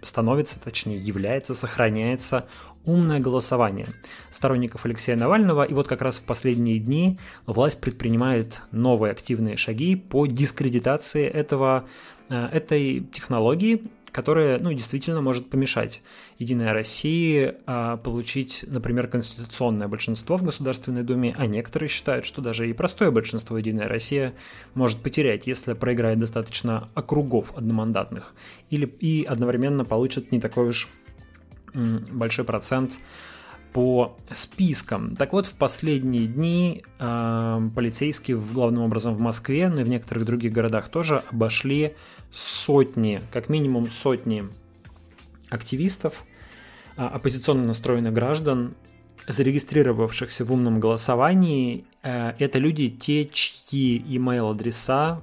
становится, 0.00 0.60
точнее 0.60 0.98
является, 0.98 1.54
сохраняется 1.54 2.46
умное 2.84 3.20
голосование 3.20 3.88
сторонников 4.30 4.84
Алексея 4.84 5.16
Навального. 5.16 5.64
И 5.64 5.74
вот 5.74 5.88
как 5.88 6.02
раз 6.02 6.18
в 6.18 6.24
последние 6.24 6.78
дни 6.78 7.18
власть 7.46 7.80
предпринимает 7.80 8.62
новые 8.70 9.12
активные 9.12 9.56
шаги 9.56 9.96
по 9.96 10.26
дискредитации 10.26 11.26
этого, 11.26 11.86
э, 12.28 12.48
этой 12.52 13.00
технологии 13.12 13.82
которая, 14.14 14.60
ну, 14.60 14.72
действительно 14.72 15.20
может 15.20 15.50
помешать 15.50 16.00
Единой 16.38 16.70
России 16.70 17.56
а, 17.66 17.96
получить, 17.96 18.64
например, 18.68 19.08
конституционное 19.08 19.88
большинство 19.88 20.36
в 20.36 20.44
Государственной 20.44 21.02
Думе, 21.02 21.34
а 21.36 21.46
некоторые 21.46 21.88
считают, 21.88 22.24
что 22.24 22.40
даже 22.40 22.70
и 22.70 22.72
простое 22.72 23.10
большинство 23.10 23.58
Единая 23.58 23.88
Россия 23.88 24.32
может 24.74 24.98
потерять, 24.98 25.48
если 25.48 25.72
проиграет 25.72 26.20
достаточно 26.20 26.88
округов 26.94 27.52
одномандатных, 27.56 28.34
или 28.70 28.86
и 28.86 29.24
одновременно 29.24 29.84
получит 29.84 30.30
не 30.30 30.40
такой 30.40 30.68
уж 30.68 30.88
большой 31.74 32.44
процент 32.44 33.00
по 33.74 34.16
спискам. 34.32 35.16
Так 35.16 35.32
вот, 35.32 35.48
в 35.48 35.54
последние 35.54 36.28
дни 36.28 36.84
э, 37.00 37.60
полицейские, 37.74 38.36
в, 38.36 38.54
главным 38.54 38.84
образом 38.84 39.14
в 39.14 39.18
Москве, 39.18 39.68
но 39.68 39.80
и 39.80 39.84
в 39.84 39.88
некоторых 39.88 40.24
других 40.24 40.52
городах 40.52 40.88
тоже 40.88 41.24
обошли 41.32 41.96
сотни, 42.30 43.20
как 43.32 43.48
минимум 43.48 43.90
сотни 43.90 44.44
активистов, 45.50 46.24
э, 46.96 47.04
оппозиционно 47.04 47.64
настроенных 47.64 48.12
граждан, 48.12 48.76
зарегистрировавшихся 49.26 50.44
в 50.44 50.52
умном 50.52 50.78
голосовании. 50.78 51.84
Э, 52.04 52.34
это 52.38 52.60
люди, 52.60 52.88
те, 52.88 53.26
чьи 53.26 53.98
email 53.98 54.52
адреса 54.52 55.20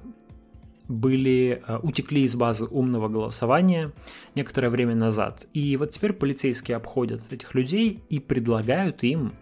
были, 0.92 1.62
э, 1.66 1.78
утекли 1.82 2.22
из 2.22 2.34
базы 2.34 2.66
умного 2.66 3.08
голосования 3.08 3.92
некоторое 4.34 4.68
время 4.68 4.94
назад. 4.94 5.46
И 5.52 5.76
вот 5.76 5.90
теперь 5.90 6.12
полицейские 6.12 6.76
обходят 6.76 7.32
этих 7.32 7.54
людей 7.54 8.00
и 8.08 8.20
предлагают 8.20 9.02
им 9.02 9.32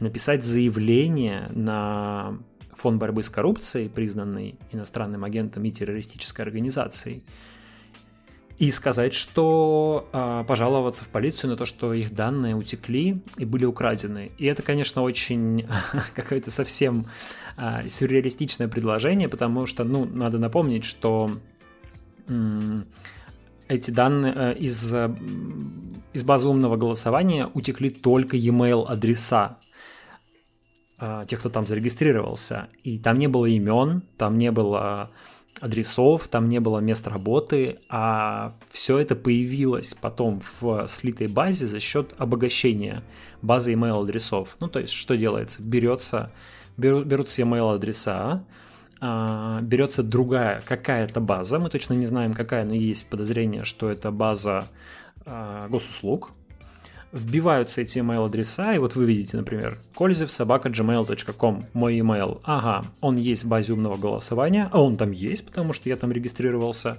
написать 0.00 0.44
заявление 0.44 1.48
на 1.54 2.38
фонд 2.72 2.98
борьбы 2.98 3.22
с 3.22 3.30
коррупцией, 3.30 3.88
признанный 3.88 4.58
иностранным 4.72 5.24
агентом 5.24 5.64
и 5.64 5.70
террористической 5.70 6.44
организацией, 6.44 7.24
и 8.60 8.70
сказать, 8.72 9.14
что 9.14 10.06
э, 10.12 10.44
пожаловаться 10.46 11.02
в 11.02 11.08
полицию 11.08 11.52
на 11.52 11.56
то, 11.56 11.64
что 11.64 11.94
их 11.94 12.14
данные 12.14 12.54
утекли 12.54 13.22
и 13.38 13.46
были 13.46 13.64
украдены. 13.64 14.32
И 14.36 14.44
это, 14.44 14.62
конечно, 14.62 15.00
очень 15.00 15.66
какое-то 16.14 16.50
совсем 16.50 17.06
э, 17.56 17.88
сюрреалистичное 17.88 18.68
предложение, 18.68 19.30
потому 19.30 19.64
что, 19.64 19.82
ну, 19.82 20.04
надо 20.04 20.36
напомнить, 20.36 20.84
что 20.84 21.30
э, 22.28 22.82
эти 23.68 23.90
данные 23.90 24.34
э, 24.36 24.54
из, 24.58 24.92
э, 24.92 25.10
из 26.12 26.22
базы 26.22 26.46
умного 26.46 26.76
голосования 26.76 27.48
утекли 27.54 27.88
только 27.88 28.36
e-mail 28.36 28.84
адреса 28.84 29.56
э, 30.98 31.24
тех, 31.26 31.40
кто 31.40 31.48
там 31.48 31.66
зарегистрировался. 31.66 32.68
И 32.84 32.98
там 32.98 33.18
не 33.18 33.26
было 33.26 33.46
имен, 33.46 34.02
там 34.18 34.36
не 34.36 34.52
было 34.52 35.12
адресов, 35.60 36.28
там 36.28 36.48
не 36.48 36.60
было 36.60 36.78
мест 36.78 37.06
работы, 37.06 37.78
а 37.88 38.54
все 38.70 38.98
это 38.98 39.14
появилось 39.14 39.94
потом 39.94 40.40
в 40.60 40.86
слитой 40.88 41.28
базе 41.28 41.66
за 41.66 41.80
счет 41.80 42.14
обогащения 42.18 43.02
базы 43.42 43.72
email 43.72 44.02
адресов. 44.02 44.56
Ну, 44.60 44.68
то 44.68 44.78
есть, 44.78 44.92
что 44.92 45.16
делается? 45.16 45.62
Берется, 45.62 46.32
беру, 46.76 47.02
берутся 47.02 47.42
email 47.42 47.74
адреса, 47.74 48.44
а, 49.00 49.60
берется 49.62 50.02
другая 50.02 50.62
какая-то 50.66 51.20
база, 51.20 51.58
мы 51.58 51.70
точно 51.70 51.94
не 51.94 52.06
знаем 52.06 52.34
какая, 52.34 52.64
но 52.64 52.74
есть 52.74 53.08
подозрение, 53.08 53.64
что 53.64 53.90
это 53.90 54.10
база 54.10 54.64
а, 55.24 55.68
госуслуг, 55.68 56.30
вбиваются 57.12 57.80
эти 57.80 57.98
email 57.98 58.26
адреса, 58.26 58.74
и 58.74 58.78
вот 58.78 58.94
вы 58.94 59.04
видите, 59.04 59.36
например, 59.36 59.78
kolzev 59.94 60.28
мой 61.72 61.98
email. 61.98 62.40
Ага, 62.44 62.86
он 63.00 63.16
есть 63.16 63.44
в 63.44 63.48
базе 63.48 63.72
умного 63.72 63.96
голосования, 63.96 64.68
а 64.72 64.82
он 64.82 64.96
там 64.96 65.10
есть, 65.10 65.46
потому 65.46 65.72
что 65.72 65.88
я 65.88 65.96
там 65.96 66.12
регистрировался. 66.12 66.98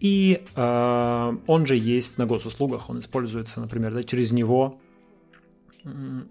И 0.00 0.42
э, 0.56 1.36
он 1.46 1.66
же 1.66 1.76
есть 1.76 2.18
на 2.18 2.26
госуслугах, 2.26 2.90
он 2.90 3.00
используется, 3.00 3.60
например, 3.60 3.94
да, 3.94 4.02
через 4.02 4.32
него 4.32 4.80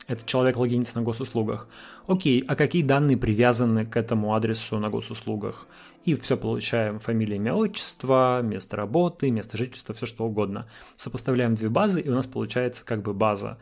этот 0.08 0.26
человек 0.26 0.56
логинится 0.58 0.98
на 0.98 1.04
госуслугах. 1.04 1.68
Окей, 2.08 2.44
а 2.48 2.56
какие 2.56 2.84
данные 2.84 3.18
привязаны 3.18 3.86
к 3.86 3.98
этому 3.98 4.34
адресу 4.34 4.80
на 4.80 4.90
госуслугах? 4.90 5.68
И 6.04 6.16
все 6.16 6.38
получаем 6.38 7.00
фамилия, 7.00 7.36
имя, 7.36 7.54
отчество, 7.54 8.42
место 8.42 8.76
работы, 8.78 9.30
место 9.32 9.58
жительства, 9.58 9.94
все 9.94 10.06
что 10.06 10.26
угодно. 10.26 10.68
Сопоставляем 10.96 11.56
две 11.56 11.70
базы, 11.70 12.02
и 12.02 12.10
у 12.10 12.14
нас 12.14 12.26
получается 12.26 12.84
как 12.86 13.02
бы 13.04 13.14
база 13.14 13.58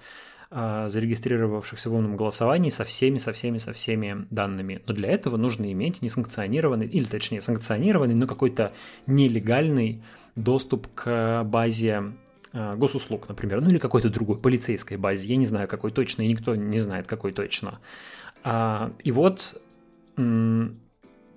э, 0.51 0.87
зарегистрировавшихся 0.89 1.89
в 1.89 1.95
умном 1.95 2.15
голосовании 2.15 2.69
со 2.69 2.85
всеми, 2.85 3.17
со 3.17 3.33
всеми, 3.33 3.57
со 3.57 3.73
всеми 3.73 4.25
данными. 4.29 4.81
Но 4.87 4.93
для 4.93 5.09
этого 5.09 5.37
нужно 5.37 5.71
иметь 5.71 6.01
несанкционированный, 6.01 6.87
или 6.87 7.05
точнее 7.05 7.41
санкционированный, 7.41 8.15
но 8.15 8.27
какой-то 8.27 8.73
нелегальный 9.05 10.01
доступ 10.35 10.87
к 10.95 11.43
базе 11.43 12.13
Э, 12.51 12.75
госуслуг, 12.75 13.29
например, 13.29 13.61
ну 13.61 13.69
или 13.69 13.77
какой-то 13.77 14.09
другой 14.09 14.37
полицейской 14.37 14.97
базе, 14.97 15.27
я 15.27 15.35
не 15.35 15.45
знаю 15.45 15.67
какой 15.67 15.91
точно, 15.91 16.23
и 16.23 16.27
никто 16.27 16.55
не 16.55 16.79
знает 16.79 17.05
какой 17.05 17.31
точно. 17.31 17.79
А, 18.43 18.91
и 19.03 19.11
вот 19.11 19.61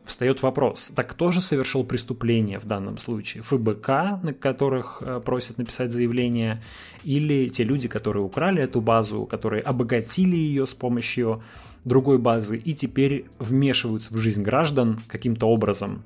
встает 0.04 0.42
вопрос, 0.42 0.92
так 0.94 1.10
кто 1.10 1.30
же 1.30 1.40
совершил 1.40 1.84
преступление 1.84 2.58
в 2.58 2.66
данном 2.66 2.98
случае? 2.98 3.42
ФБК, 3.42 3.88
на 4.22 4.32
которых 4.32 5.02
э, 5.02 5.20
просят 5.24 5.58
написать 5.58 5.92
заявление, 5.92 6.62
или 7.04 7.48
те 7.48 7.64
люди, 7.64 7.88
которые 7.88 8.24
украли 8.24 8.62
эту 8.62 8.80
базу, 8.80 9.26
которые 9.26 9.62
обогатили 9.62 10.36
ее 10.36 10.66
с 10.66 10.74
помощью 10.74 11.42
другой 11.84 12.18
базы 12.18 12.56
и 12.58 12.74
теперь 12.74 13.26
вмешиваются 13.38 14.12
в 14.14 14.16
жизнь 14.16 14.42
граждан 14.42 15.00
каким-то 15.08 15.46
образом, 15.46 16.04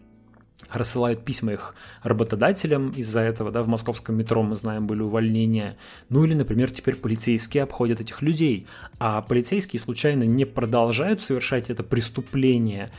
рассылают 0.73 1.25
письма 1.25 1.53
их 1.53 1.75
работодателям 2.03 2.91
из-за 2.91 3.21
этого, 3.21 3.51
да, 3.51 3.63
в 3.63 3.69
московском 3.69 4.17
метро, 4.17 4.43
мы 4.43 4.57
знаем, 4.57 4.87
были 4.87 5.03
увольнения. 5.03 5.77
Ну 6.09 6.25
или, 6.25 6.35
например, 6.35 6.71
теперь 6.71 6.97
полицейские 6.97 7.63
обходят 7.63 8.01
этих 8.01 8.23
людей, 8.23 8.67
а 8.99 9.23
полицейские 9.23 9.81
случайно 9.81 10.25
не 10.25 10.45
продолжают 10.45 11.21
совершать 11.21 11.71
это 11.71 11.83
преступление, 11.83 12.91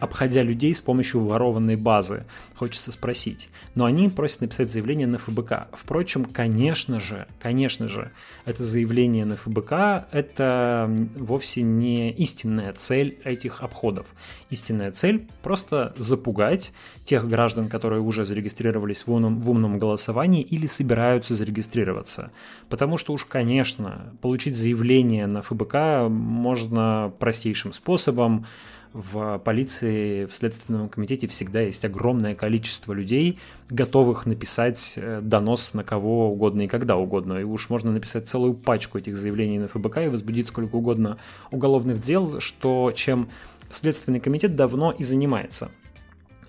обходя 0.00 0.42
людей 0.42 0.74
с 0.74 0.80
помощью 0.80 1.20
ворованной 1.24 1.76
базы, 1.76 2.24
хочется 2.54 2.92
спросить. 2.92 3.48
Но 3.74 3.84
они 3.84 4.08
просят 4.08 4.42
написать 4.42 4.70
заявление 4.70 5.06
на 5.06 5.18
ФБК. 5.18 5.68
Впрочем, 5.72 6.24
конечно 6.24 7.00
же, 7.00 7.26
конечно 7.40 7.88
же, 7.88 8.12
это 8.44 8.64
заявление 8.64 9.24
на 9.24 9.36
ФБК– 9.36 10.06
это 10.12 10.90
вовсе 11.16 11.62
не 11.62 12.10
истинная 12.12 12.72
цель 12.72 13.18
этих 13.24 13.62
обходов. 13.62 14.06
Истинная 14.50 14.92
цель– 14.92 15.26
просто 15.42 15.94
запугать 15.96 16.72
тех 17.04 17.26
граждан, 17.28 17.68
которые 17.68 18.00
уже 18.00 18.24
зарегистрировались 18.24 19.06
в 19.06 19.12
умном, 19.12 19.40
в 19.40 19.50
умном 19.50 19.78
голосовании 19.78 20.42
или 20.42 20.66
собираются 20.66 21.34
зарегистрироваться. 21.34 22.30
Потому 22.68 22.98
что 22.98 23.12
уж, 23.12 23.24
конечно, 23.24 24.12
получить 24.20 24.56
заявление 24.56 25.26
на 25.26 25.42
ФБК 25.42 26.08
можно 26.08 27.12
простейшим 27.18 27.72
способом– 27.72 28.46
в 28.92 29.38
полиции, 29.38 30.26
в 30.26 30.34
Следственном 30.34 30.88
комитете 30.88 31.26
всегда 31.26 31.60
есть 31.60 31.84
огромное 31.84 32.34
количество 32.34 32.92
людей, 32.92 33.38
готовых 33.70 34.26
написать 34.26 34.94
э, 34.96 35.20
донос 35.22 35.74
на 35.74 35.82
кого 35.82 36.30
угодно 36.30 36.62
и 36.62 36.68
когда 36.68 36.96
угодно. 36.96 37.38
И 37.38 37.44
уж 37.44 37.70
можно 37.70 37.90
написать 37.90 38.28
целую 38.28 38.54
пачку 38.54 38.98
этих 38.98 39.16
заявлений 39.16 39.58
на 39.58 39.68
ФБК 39.68 39.98
и 39.98 40.08
возбудить 40.08 40.48
сколько 40.48 40.76
угодно 40.76 41.18
уголовных 41.50 42.00
дел, 42.00 42.40
что 42.40 42.92
чем 42.94 43.28
Следственный 43.70 44.20
комитет 44.20 44.56
давно 44.56 44.92
и 44.92 45.02
занимается. 45.02 45.70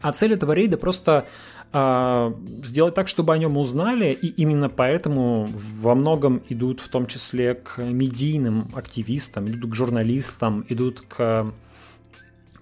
А 0.02 0.12
цель 0.12 0.34
этого 0.34 0.52
рейда 0.52 0.76
просто 0.76 1.26
э, 1.72 2.34
сделать 2.66 2.94
так, 2.94 3.08
чтобы 3.08 3.34
о 3.34 3.38
нем 3.38 3.58
узнали, 3.58 4.12
и 4.12 4.28
именно 4.28 4.68
поэтому 4.68 5.48
во 5.54 5.96
многом 5.96 6.42
идут 6.50 6.82
в 6.82 6.90
том 6.90 7.06
числе 7.08 7.54
к 7.56 7.82
медийным 7.82 8.68
активистам, 8.74 9.48
идут 9.48 9.72
к 9.72 9.76
журналистам, 9.76 10.66
идут 10.68 11.06
к 11.08 11.54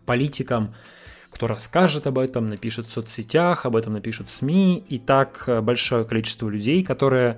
политикам, 0.06 0.74
кто 1.30 1.48
расскажет 1.48 2.08
об 2.08 2.20
этом, 2.20 2.48
напишет 2.48 2.86
в 2.86 2.92
соцсетях, 2.92 3.66
об 3.66 3.76
этом 3.76 3.94
напишут 3.94 4.30
в 4.30 4.32
СМИ, 4.32 4.84
и 4.88 5.00
так 5.00 5.46
э, 5.48 5.62
большое 5.62 6.06
количество 6.06 6.50
людей, 6.50 6.84
которые 6.84 7.38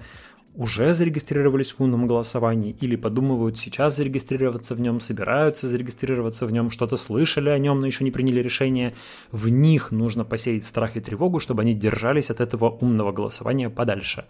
уже 0.55 0.93
зарегистрировались 0.93 1.71
в 1.71 1.79
умном 1.81 2.05
голосовании 2.05 2.75
или 2.79 2.95
подумывают 2.95 3.57
сейчас 3.57 3.95
зарегистрироваться 3.95 4.75
в 4.75 4.81
нем, 4.81 4.99
собираются 4.99 5.67
зарегистрироваться 5.67 6.45
в 6.45 6.51
нем, 6.51 6.69
что-то 6.69 6.95
слышали 6.95 7.49
о 7.49 7.57
нем, 7.57 7.79
но 7.79 7.87
еще 7.87 8.03
не 8.03 8.11
приняли 8.11 8.39
решение, 8.39 8.93
в 9.31 9.49
них 9.49 9.91
нужно 9.91 10.25
посеять 10.25 10.65
страх 10.65 10.95
и 10.95 11.01
тревогу, 11.01 11.39
чтобы 11.39 11.63
они 11.63 11.73
держались 11.73 12.29
от 12.29 12.39
этого 12.39 12.69
умного 12.69 13.11
голосования 13.11 13.69
подальше. 13.69 14.25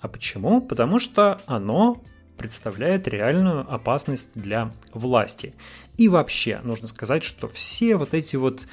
А 0.00 0.08
почему? 0.08 0.60
Потому 0.60 0.98
что 0.98 1.40
оно 1.46 2.02
представляет 2.38 3.06
реальную 3.08 3.70
опасность 3.72 4.30
для 4.34 4.72
власти. 4.94 5.54
И 5.96 6.08
вообще, 6.08 6.60
нужно 6.62 6.88
сказать, 6.88 7.24
что 7.24 7.48
все 7.48 7.96
вот 7.96 8.14
эти 8.14 8.36
вот 8.36 8.66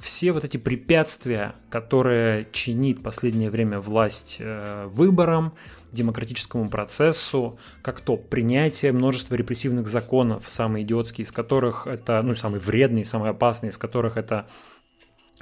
все 0.00 0.32
вот 0.32 0.42
эти 0.42 0.56
препятствия, 0.56 1.54
которые 1.68 2.48
чинит 2.50 3.02
последнее 3.02 3.50
время 3.50 3.78
власть 3.78 4.38
э, 4.40 4.86
выборам, 4.90 5.52
демократическому 5.92 6.70
процессу, 6.70 7.58
как 7.82 8.00
то 8.00 8.16
принятие 8.16 8.92
множества 8.92 9.34
репрессивных 9.34 9.88
законов, 9.88 10.44
самые 10.48 10.84
идиотские 10.84 11.26
из 11.26 11.32
которых 11.32 11.86
это, 11.86 12.22
ну, 12.22 12.34
самый 12.34 12.60
вредный, 12.60 13.04
самый 13.04 13.30
опасный 13.30 13.68
из 13.68 13.76
которых 13.76 14.16
это 14.16 14.46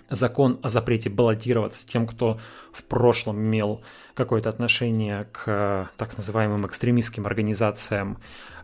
закон 0.09 0.59
о 0.63 0.69
запрете 0.69 1.09
баллотироваться 1.09 1.87
тем, 1.87 2.07
кто 2.07 2.41
в 2.73 2.83
прошлом 2.85 3.39
имел 3.39 3.83
какое-то 4.21 4.51
отношение 4.51 5.27
к 5.33 5.91
так 5.97 6.19
называемым 6.19 6.67
экстремистским 6.67 7.25
организациям, 7.25 8.19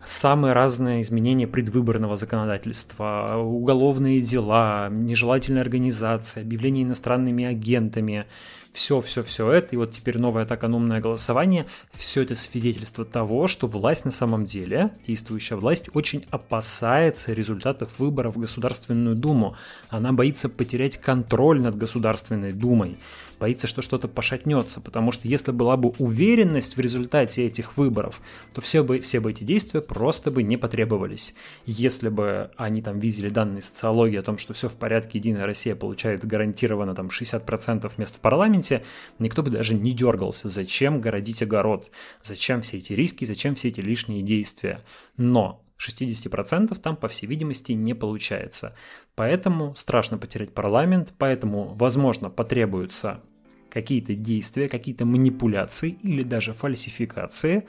самые 0.05 0.53
разные 0.53 1.01
изменения 1.01 1.47
предвыборного 1.47 2.15
законодательства, 2.15 3.37
уголовные 3.37 4.21
дела, 4.21 4.87
нежелательная 4.91 5.63
организация, 5.63 6.43
объявление 6.43 6.83
иностранными 6.83 7.43
агентами, 7.43 8.27
все, 8.71 9.01
все, 9.01 9.23
все 9.23 9.51
это, 9.51 9.69
и 9.71 9.77
вот 9.77 9.93
теперь 9.93 10.19
новое 10.19 10.43
атаканумное 10.43 11.01
голосование, 11.01 11.65
все 11.93 12.21
это 12.21 12.35
свидетельство 12.35 13.03
того, 13.03 13.47
что 13.47 13.65
власть 13.65 14.05
на 14.05 14.11
самом 14.11 14.45
деле, 14.45 14.91
действующая 15.07 15.55
власть, 15.55 15.89
очень 15.95 16.23
опасается 16.29 17.33
результатов 17.33 17.97
выборов 17.97 18.35
в 18.35 18.39
Государственную 18.39 19.15
Думу. 19.15 19.55
Она 19.89 20.13
боится 20.13 20.49
потерять 20.49 20.97
контроль 20.97 21.59
над 21.59 21.75
Государственной 21.75 22.53
Думой 22.53 22.99
боится, 23.39 23.67
что 23.67 23.81
что-то 23.81 24.07
пошатнется, 24.07 24.81
потому 24.81 25.11
что 25.11 25.27
если 25.27 25.51
была 25.51 25.77
бы 25.77 25.89
уверенность 25.97 26.77
в 26.77 26.79
результате 26.79 27.45
этих 27.45 27.77
выборов, 27.77 28.21
то 28.53 28.61
все 28.61 28.83
бы, 28.83 28.99
все 28.99 29.19
бы 29.19 29.31
эти 29.31 29.43
действия 29.43 29.81
просто 29.81 30.31
бы 30.31 30.43
не 30.43 30.57
потребовались. 30.57 31.35
Если 31.65 32.09
бы 32.09 32.51
они 32.57 32.81
там 32.81 32.99
видели 32.99 33.29
данные 33.29 33.61
социологии 33.61 34.17
о 34.17 34.23
том, 34.23 34.37
что 34.37 34.53
все 34.53 34.69
в 34.69 34.75
порядке, 34.75 35.17
Единая 35.19 35.45
Россия 35.45 35.75
получает 35.75 36.25
гарантированно 36.25 36.95
там 36.95 37.07
60% 37.07 37.91
мест 37.97 38.15
в 38.15 38.19
парламенте, 38.19 38.83
никто 39.19 39.43
бы 39.43 39.51
даже 39.51 39.73
не 39.73 39.91
дергался, 39.93 40.49
зачем 40.49 41.01
городить 41.01 41.41
огород, 41.41 41.91
зачем 42.23 42.61
все 42.61 42.77
эти 42.77 42.93
риски, 42.93 43.25
зачем 43.25 43.55
все 43.55 43.69
эти 43.69 43.81
лишние 43.81 44.21
действия. 44.21 44.81
Но 45.17 45.61
60% 45.79 46.77
там, 46.79 46.95
по 46.95 47.07
всей 47.07 47.27
видимости, 47.27 47.71
не 47.71 47.93
получается. 47.93 48.75
Поэтому 49.15 49.75
страшно 49.75 50.17
потерять 50.17 50.53
парламент, 50.53 51.13
поэтому, 51.17 51.73
возможно, 51.73 52.29
потребуются 52.29 53.21
какие-то 53.69 54.15
действия, 54.15 54.69
какие-то 54.69 55.05
манипуляции 55.05 55.97
или 56.01 56.23
даже 56.23 56.53
фальсификации 56.53 57.65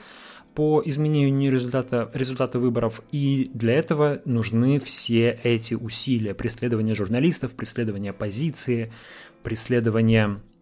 по 0.55 0.81
изменению 0.83 1.51
результата, 1.51 2.09
результата 2.13 2.59
выборов. 2.59 3.01
И 3.11 3.51
для 3.53 3.75
этого 3.75 4.21
нужны 4.25 4.79
все 4.79 5.39
эти 5.43 5.73
усилия 5.75 6.33
преследования 6.33 6.95
журналистов, 6.95 7.51
преследования 7.51 8.09
оппозиции, 8.09 8.91
преследования 9.43 10.39
Э, 10.39 10.58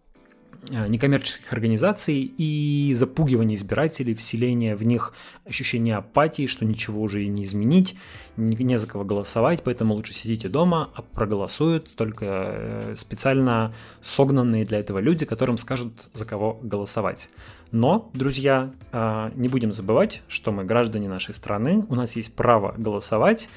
некоммерческих 0.70 1.52
организаций 1.54 2.34
и 2.38 2.94
запугивание 2.96 3.56
избирателей, 3.56 4.14
вселение 4.16 4.76
в 4.76 4.84
них 4.84 5.14
ощущение 5.46 5.96
апатии, 5.96 6.48
что 6.48 6.66
ничего 6.66 7.02
уже 7.02 7.24
и 7.24 7.28
не 7.28 7.44
изменить, 7.44 7.96
не 8.36 8.78
за 8.78 8.88
кого 8.88 9.04
голосовать, 9.04 9.64
поэтому 9.64 9.94
лучше 9.94 10.14
сидите 10.14 10.50
дома, 10.50 10.90
а 10.94 11.02
проголосуют 11.02 11.96
только 11.96 12.26
э, 12.26 12.96
специально 12.98 13.74
согнанные 14.02 14.66
для 14.66 14.80
этого 14.80 15.00
люди, 15.00 15.26
которым 15.26 15.58
скажут, 15.58 16.10
за 16.14 16.26
кого 16.26 16.60
голосовать. 16.62 17.30
Но, 17.72 18.10
друзья, 18.14 18.72
э, 18.92 19.32
не 19.36 19.48
будем 19.48 19.72
забывать, 19.72 20.22
что 20.28 20.52
мы 20.52 20.64
граждане 20.64 21.10
нашей 21.10 21.34
страны, 21.34 21.86
у 21.90 21.96
нас 21.96 22.16
есть 22.16 22.34
право 22.34 22.74
голосовать, 22.78 23.50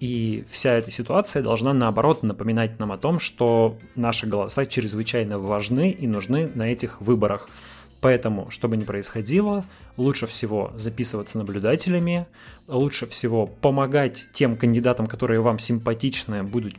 и 0.00 0.44
вся 0.50 0.74
эта 0.74 0.90
ситуация 0.90 1.42
должна, 1.42 1.72
наоборот, 1.72 2.22
напоминать 2.22 2.78
нам 2.78 2.92
о 2.92 2.98
том, 2.98 3.18
что 3.18 3.78
наши 3.94 4.26
голоса 4.26 4.66
чрезвычайно 4.66 5.38
важны 5.38 5.90
и 5.90 6.06
нужны 6.06 6.50
на 6.54 6.70
этих 6.70 7.00
выборах. 7.00 7.48
Поэтому, 8.06 8.52
что 8.52 8.68
бы 8.68 8.76
ни 8.76 8.84
происходило, 8.84 9.64
лучше 9.96 10.28
всего 10.28 10.72
записываться 10.76 11.38
наблюдателями, 11.38 12.28
лучше 12.68 13.08
всего 13.08 13.48
помогать 13.48 14.28
тем 14.32 14.56
кандидатам, 14.56 15.08
которые 15.08 15.40
вам 15.40 15.58
симпатичны, 15.58 16.44
будут, 16.44 16.76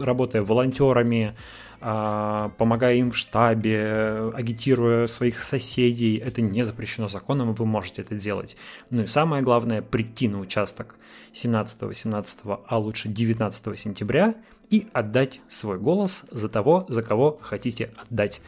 работая 0.00 0.42
волонтерами, 0.42 1.34
а, 1.82 2.48
помогая 2.56 2.94
им 2.94 3.10
в 3.10 3.16
штабе, 3.18 4.32
агитируя 4.34 5.06
своих 5.06 5.42
соседей. 5.42 6.16
Это 6.16 6.40
не 6.40 6.64
запрещено 6.64 7.08
законом, 7.08 7.50
и 7.50 7.54
вы 7.54 7.66
можете 7.66 8.00
это 8.00 8.14
делать. 8.14 8.56
Ну 8.88 9.02
и 9.02 9.06
самое 9.06 9.42
главное, 9.42 9.82
прийти 9.82 10.28
на 10.28 10.40
участок 10.40 10.96
17, 11.34 11.82
18, 11.82 12.38
а 12.66 12.78
лучше 12.78 13.08
19 13.08 13.78
сентября 13.78 14.34
и 14.70 14.86
отдать 14.94 15.42
свой 15.46 15.78
голос 15.78 16.24
за 16.30 16.48
того, 16.48 16.86
за 16.88 17.02
кого 17.02 17.38
хотите 17.42 17.92
отдать. 17.98 18.40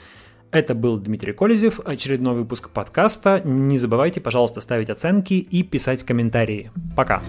Это 0.51 0.75
был 0.75 0.99
Дмитрий 0.99 1.33
Колезев, 1.33 1.81
очередной 1.85 2.35
выпуск 2.35 2.71
подкаста. 2.71 3.43
Не 3.45 3.79
забывайте, 3.79 4.21
пожалуйста, 4.21 4.61
ставить 4.61 4.91
оценки 4.91 5.35
и 5.35 5.63
писать 5.63 6.05
комментарии. 6.05 6.71
Пока! 6.97 7.21